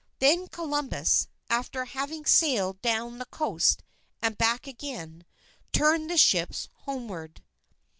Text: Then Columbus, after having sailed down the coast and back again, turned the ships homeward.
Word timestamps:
Then 0.17 0.47
Columbus, 0.47 1.27
after 1.47 1.85
having 1.85 2.25
sailed 2.25 2.81
down 2.81 3.19
the 3.19 3.25
coast 3.27 3.83
and 4.19 4.35
back 4.35 4.65
again, 4.65 5.25
turned 5.73 6.09
the 6.09 6.17
ships 6.17 6.69
homeward. 6.85 7.43